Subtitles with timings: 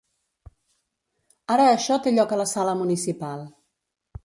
[1.57, 3.47] Ara això té lloc a la sala municipal.